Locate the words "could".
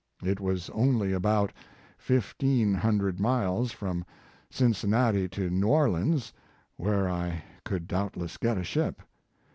7.65-7.87